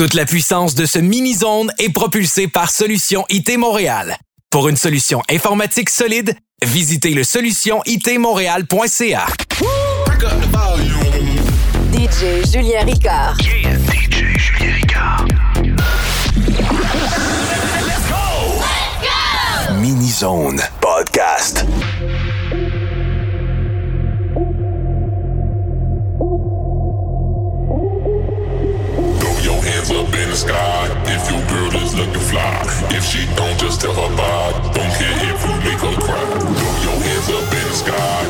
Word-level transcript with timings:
Toute 0.00 0.14
la 0.14 0.24
puissance 0.24 0.74
de 0.74 0.86
ce 0.86 0.98
mini-zone 0.98 1.70
est 1.76 1.92
propulsée 1.92 2.48
par 2.48 2.70
Solution 2.70 3.26
IT 3.28 3.58
Montréal. 3.58 4.16
Pour 4.48 4.70
une 4.70 4.78
solution 4.78 5.20
informatique 5.30 5.90
solide, 5.90 6.34
visitez 6.64 7.10
le 7.10 7.22
solutionitmontréal.ca. 7.22 9.26
DJ 11.92 12.50
Julien 12.50 12.84
Ricard. 12.86 13.36
Yeah, 13.42 13.76
DJ 13.92 14.38
Julien 14.38 14.72
Ricard. 14.72 15.26
Mini-Zone 19.74 20.62
Podcast. 20.80 21.66
The 30.30 30.36
sky 30.36 30.86
if 31.06 31.28
your 31.28 31.42
girl 31.50 31.82
is 31.82 31.94
looking 31.94 32.22
fly. 32.30 32.62
If 32.90 33.04
she 33.04 33.26
don't, 33.34 33.58
just 33.58 33.80
tell 33.80 33.94
her 33.94 34.16
bye. 34.16 34.52
Don't 34.72 34.92
care 34.94 35.16
if 35.26 35.42
you 35.42 35.54
make 35.66 35.80
her 35.82 35.96
cry. 36.06 36.24
Throw 36.38 36.74
your 36.86 36.98
hands 37.02 37.28
up 37.30 37.52
in 37.52 37.64
the 37.68 37.74
sky. 37.74 38.29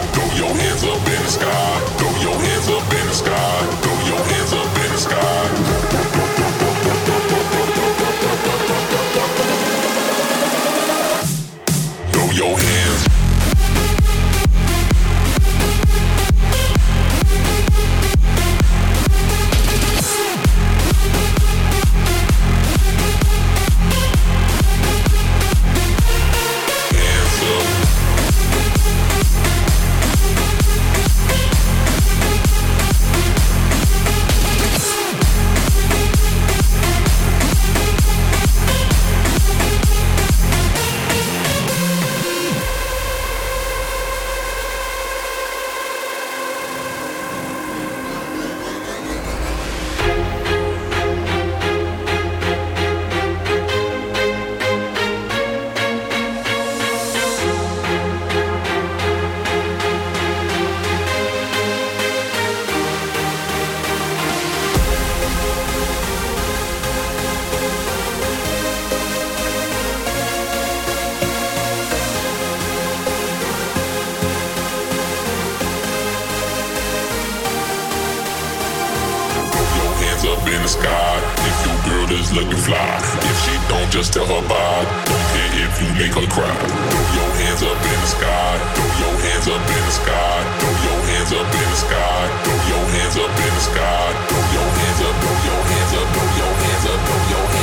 Up 80.40 80.48
in 80.48 80.62
the 80.62 80.68
sky 80.68 81.20
if 81.44 81.56
your 81.66 81.78
girl 81.84 82.08
is 82.16 82.32
looking 82.32 82.56
fly. 82.56 82.96
If 83.28 83.36
she 83.44 83.54
don't, 83.68 83.90
just 83.92 84.12
tell 84.12 84.26
her 84.26 84.42
bye. 84.48 84.84
Don't 85.04 85.26
care 85.36 85.52
if 85.68 85.72
you 85.82 85.88
make 86.00 86.14
her 86.16 86.28
cry. 86.32 86.48
Throw 86.48 87.04
your 87.16 87.30
hands 87.40 87.62
up 87.62 87.76
in 87.76 87.98
the 88.00 88.10
sky. 88.16 88.52
Throw 88.74 88.88
your 89.04 89.16
hands 89.20 89.46
up 89.48 89.60
in 89.60 89.82
the 89.84 89.94
sky. 90.00 90.40
Throw 90.60 90.74
your 90.86 91.00
hands 91.12 91.32
up 91.32 91.44
in 91.44 91.66
the 91.68 91.76
sky. 91.76 92.22
Throw 92.44 92.58
your 92.72 92.84
hands 92.94 93.16
up 93.20 93.32
in 93.36 93.52
the 93.52 93.64
sky. 93.68 94.08
Throw 94.28 94.44
your 94.56 94.70
hands 94.80 95.00
up. 95.04 95.14
Throw 95.20 95.36
your 95.44 95.60
hands 95.68 95.92
up. 95.92 96.06
Throw 96.08 96.28
your 96.40 96.54
hands 96.64 96.84
up. 96.88 97.00
Throw 97.04 97.20
your 97.28 97.44
hands 97.44 97.56
up. 97.56 97.59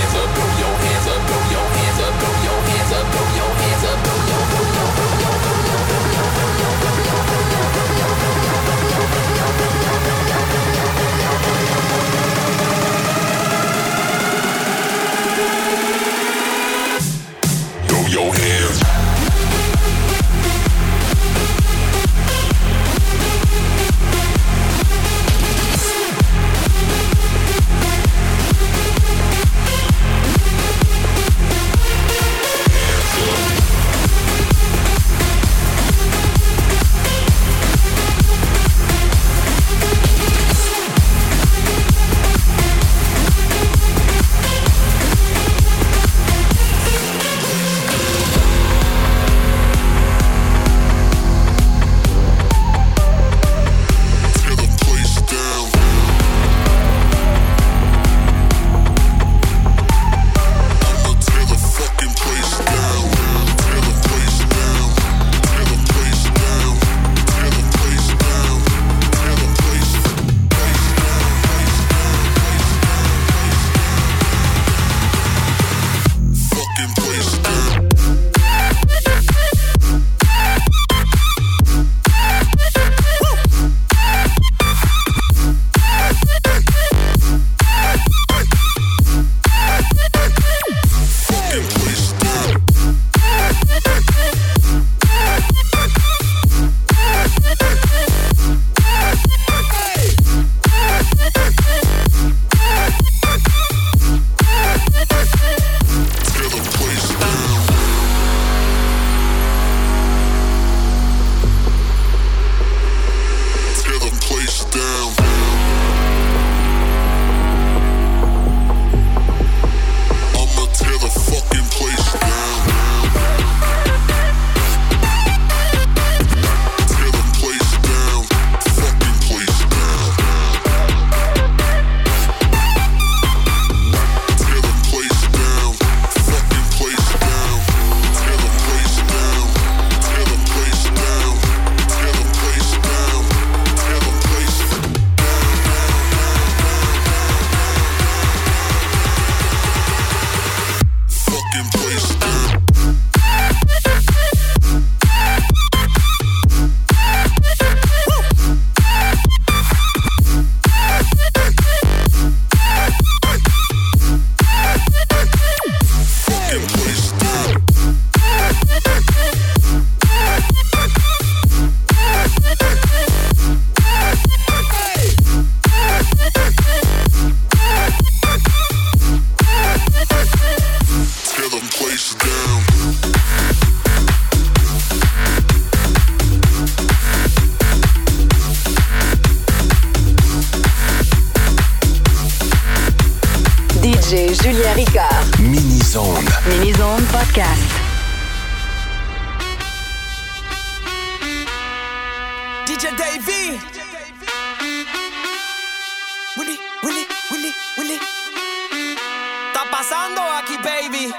Pasando 209.87 210.21
aquí, 210.21 210.57
baby. 210.57 211.13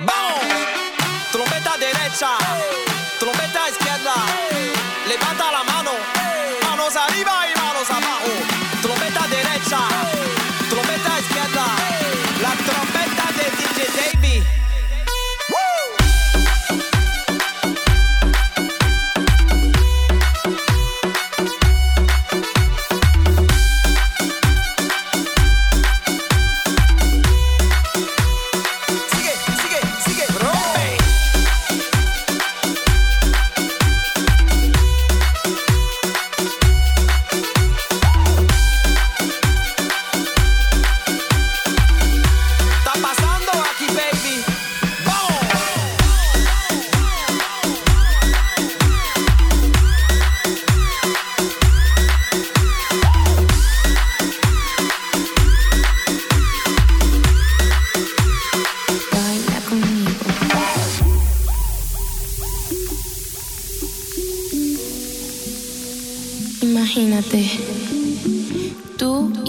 Vamos. 0.00 0.42
Trompeta 1.30 1.76
derecha. 1.78 2.30
Trompeta 3.20 3.68
izquierda. 3.68 4.14
Levanta 5.06 5.52
la 5.52 5.64
mano. 5.64 5.77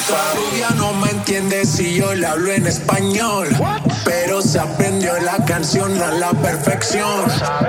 Favor. 0.00 0.50
Rubia 0.50 0.70
no 0.76 0.92
me 0.94 1.10
entiende 1.10 1.64
si 1.64 1.94
yo 1.94 2.14
le 2.14 2.26
hablo 2.26 2.52
en 2.52 2.66
español. 2.66 3.48
Pero 4.04 4.42
se 4.42 4.58
aprendió 4.58 5.18
la 5.20 5.44
canción 5.44 6.00
a 6.02 6.10
la 6.12 6.30
perfección. 6.30 7.24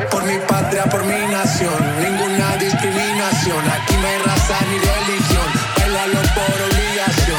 Por 0.10 0.24
mi 0.24 0.38
patria, 0.48 0.86
por 0.86 1.04
mi 1.04 1.20
nación, 1.32 1.74
ninguna 2.02 2.56
discriminación. 2.58 3.64
Aquí 3.70 3.96
no 4.02 4.08
hay 4.08 4.18
raza 4.20 4.58
ni 4.70 4.78
religión. 4.80 5.48
Bailalo 5.78 6.22
por 6.34 6.62
obligación. 6.70 7.38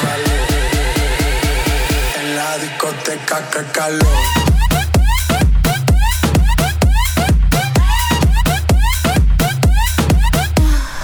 En 2.20 2.37
la 2.37 2.58
discoteca, 2.58 3.50
que 3.50 3.72
calor. 3.72 4.08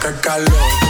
Que 0.00 0.20
calor. 0.20 0.87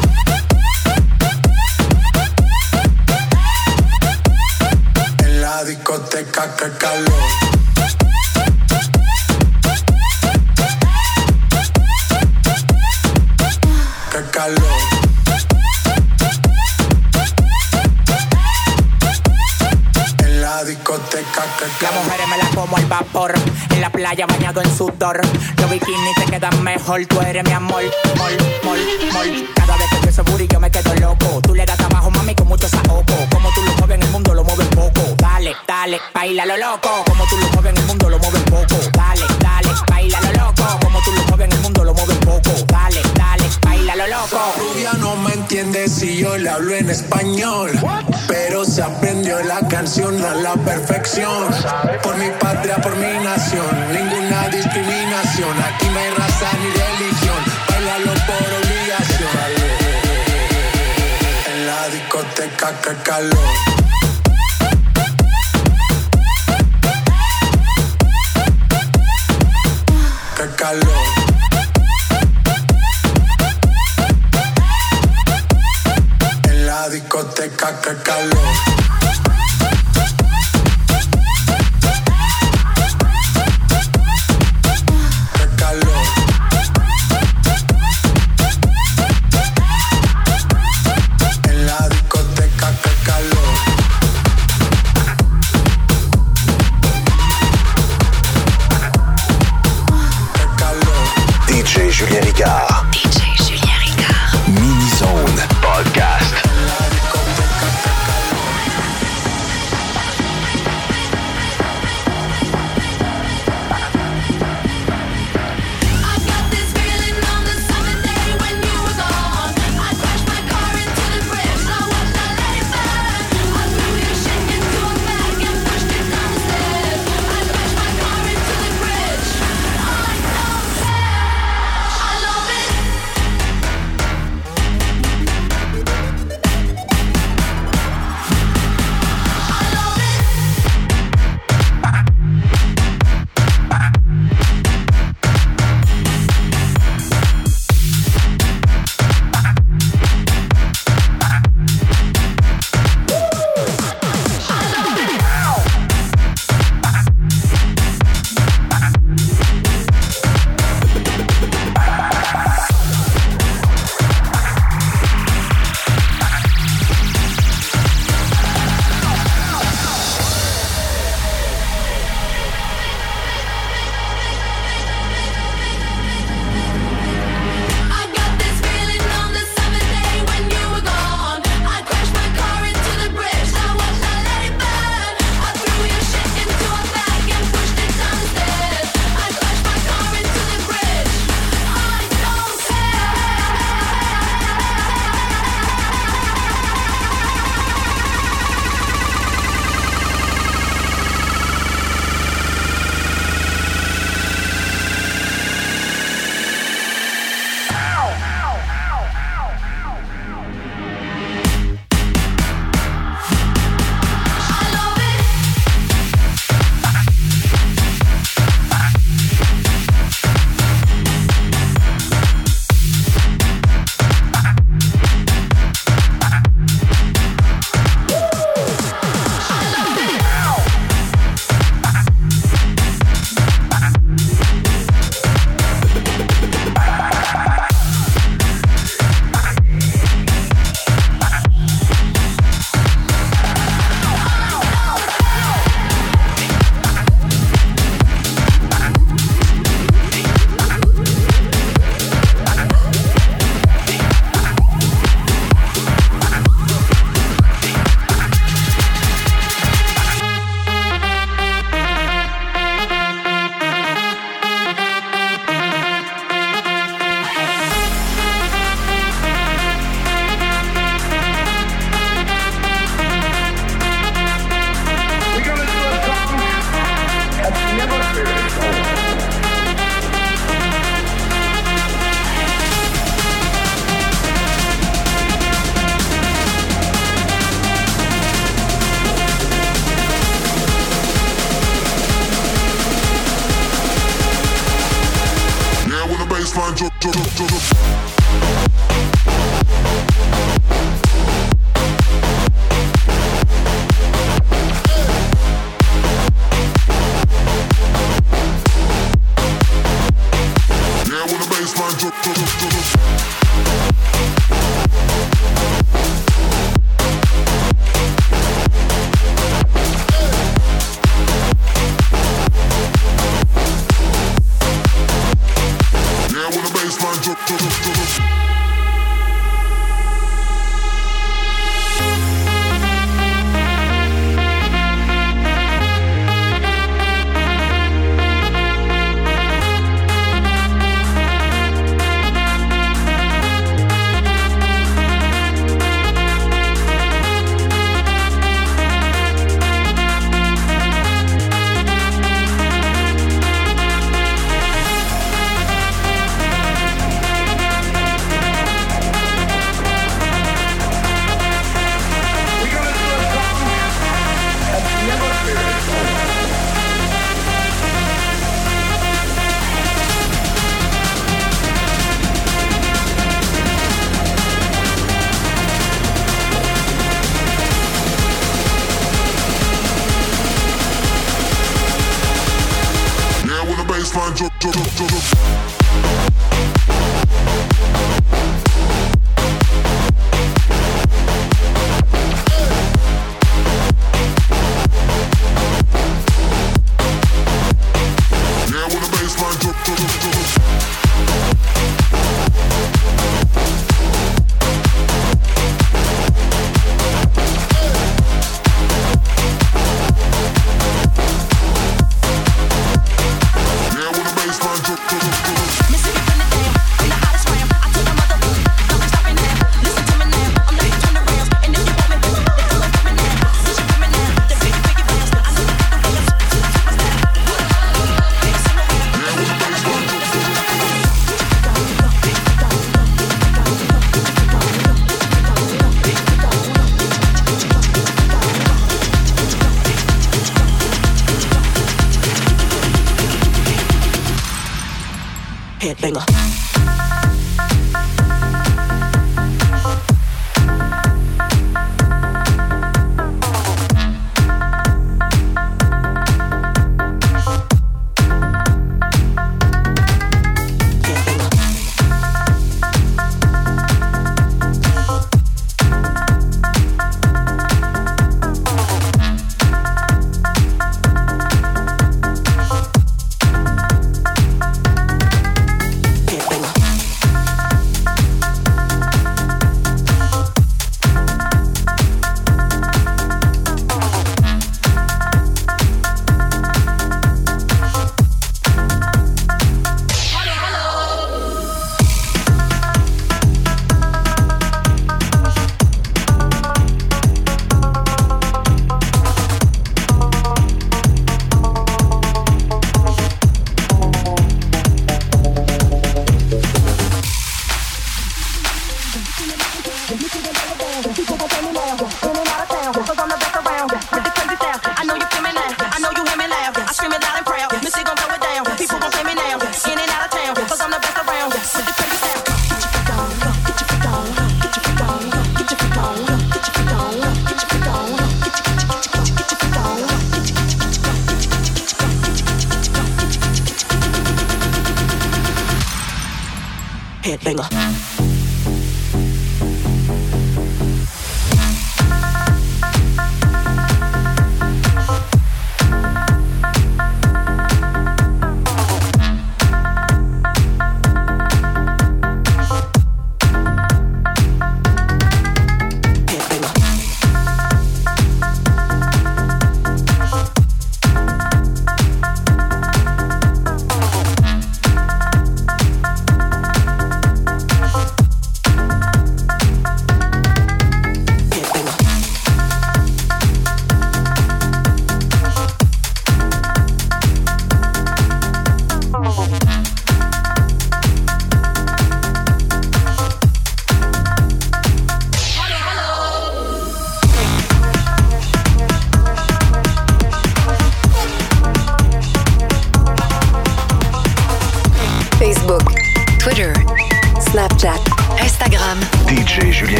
Que 6.56 6.70
calor. 6.78 7.12
Que 14.10 14.30
calor. 14.30 14.62
En 20.18 20.40
la 20.40 20.64
discoteca, 20.64 21.42
que 21.58 21.84
Las 21.84 21.94
mujeres 21.94 22.28
me 22.28 22.38
la 22.38 22.48
como 22.54 22.76
al 22.76 22.86
vapor. 22.86 23.34
En 23.70 23.80
la 23.80 23.90
playa 23.90 24.26
bañado 24.26 24.62
en 24.62 24.76
sudor. 24.76 25.20
Los 25.58 25.70
bikinis 25.70 26.14
te 26.16 26.24
quedan 26.30 26.62
mejor. 26.62 27.04
Tú 27.06 27.20
eres 27.20 27.44
mi 27.44 27.52
amor. 27.52 27.82
Mol, 28.16 28.36
mol, 28.64 28.78
mol. 29.12 29.48
Cada 29.54 29.76
vez 29.76 29.86
que 29.90 29.96
pienso 29.98 30.24
booty 30.24 30.48
yo 30.48 30.60
me 30.60 30.70
quedo 30.70 30.94
loco. 30.94 31.40
Tú 31.42 31.54
le 31.54 31.66
das 31.66 31.76
trabajo, 31.76 32.10
mami, 32.10 32.34
con 32.34 32.48
mucho 32.48 32.68
saoco. 32.68 33.07
Dale, 35.66 36.00
baila 36.14 36.46
lo 36.46 36.56
loco. 36.56 37.04
Como 37.06 37.24
tú 37.26 37.36
lo 37.36 37.48
mueves 37.50 37.72
en 37.72 37.78
el 37.78 37.86
mundo, 37.86 38.08
lo 38.08 38.18
mueves 38.18 38.42
poco. 38.44 38.76
Dale, 38.92 39.24
dale, 39.40 39.70
baila 39.88 40.20
lo 40.20 40.32
loco. 40.32 40.78
Como 40.82 41.00
tú 41.02 41.12
lo 41.12 41.22
mueves 41.24 41.46
en 41.46 41.52
el 41.52 41.60
mundo, 41.60 41.84
lo 41.84 41.94
mueves 41.94 42.16
poco. 42.18 42.50
Dale, 42.66 43.02
dale, 43.14 43.44
baila 43.62 43.96
lo 43.96 44.06
loco. 44.08 44.38
Rubia 44.58 44.92
no 44.94 45.16
me 45.16 45.32
entiende 45.34 45.88
si 45.88 46.18
yo 46.18 46.36
le 46.36 46.48
hablo 46.48 46.74
en 46.74 46.90
español. 46.90 47.70
Pero 48.26 48.64
se 48.64 48.82
aprendió 48.82 49.42
la 49.44 49.66
canción 49.68 50.22
a 50.24 50.34
la 50.34 50.54
perfección. 50.54 51.48
Por 52.02 52.16
mi 52.16 52.30
patria, 52.40 52.76
por 52.76 52.96
mi 52.96 53.12
nación, 53.24 53.66
ninguna 53.92 54.48
discriminación. 54.48 55.56
Aquí 55.62 55.86
no 55.88 55.98
hay 55.98 56.10
raza 56.10 56.50
ni 56.62 56.70
religión. 56.70 57.44
Bailalo 57.68 58.12
por 58.26 58.48
obligación. 58.60 59.28
En 61.46 61.66
la 61.66 61.88
discoteca, 61.88 62.80
que 62.80 63.02
calor. 63.02 63.38
En 76.44 76.66
la 76.66 76.88
discoteca, 76.90 77.80
que 77.80 77.96
calor. 78.02 78.87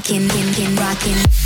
rockin', 0.00 0.28
rockin', 0.28 0.76
rockin'. 0.76 1.39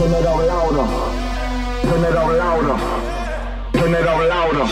turn 0.00 0.14
it 0.14 0.24
up 0.24 0.36
louder. 0.38 0.86
Turn 1.82 2.04
it 2.04 2.16
up 2.16 2.28
louder. 2.28 2.76
Turn 3.74 3.94
it 3.94 4.06
up 4.06 4.28
louder. 4.30 4.66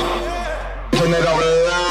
Turn 0.93 1.13
it 1.13 1.27
up 1.27 1.37
louder. 1.37 1.88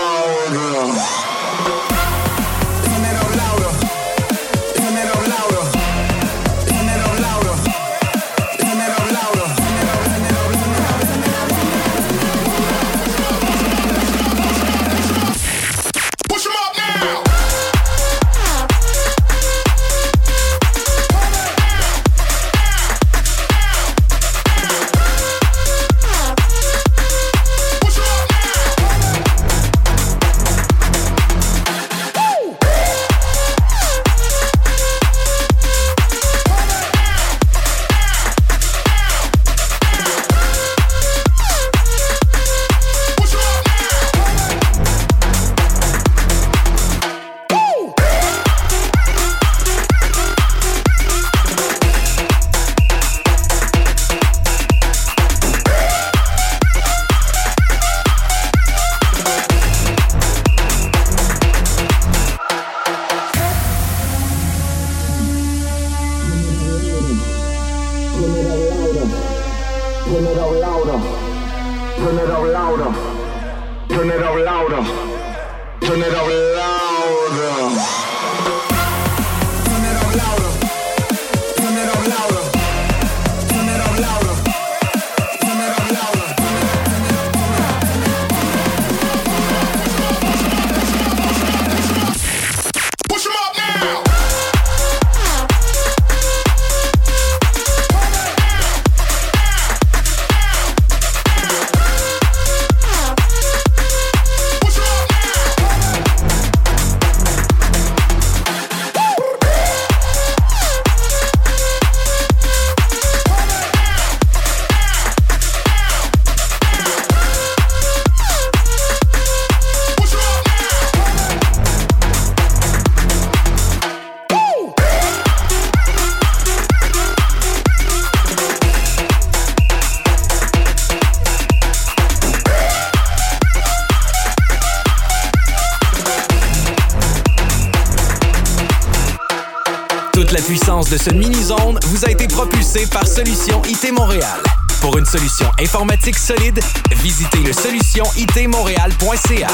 de 140.91 140.97
ce 140.97 141.09
mini-zone 141.09 141.79
vous 141.87 142.05
a 142.05 142.11
été 142.11 142.27
propulsé 142.27 142.85
par 142.87 143.05
Solution 143.07 143.61
IT 143.67 143.91
Montréal. 143.91 144.39
Pour 144.79 144.97
une 144.97 145.05
solution 145.05 145.45
informatique 145.59 146.17
solide, 146.17 146.59
visitez 147.01 147.39
le 147.39 147.51
solutionitmontréal.ca. 147.51 149.47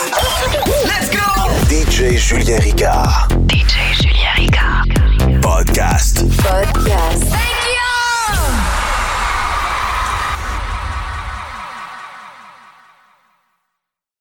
Let's 0.86 1.10
go! 1.10 1.18
DJ 1.70 2.18
Julien 2.18 2.60
Ricard. 2.60 3.28
DJ 3.50 4.02
Julien 4.02 4.34
Ricard. 4.36 4.86
Podcast. 5.42 6.24
Podcast. 6.38 7.53